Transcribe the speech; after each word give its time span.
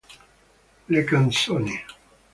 Le 0.87 1.03
canzoni 1.05 1.77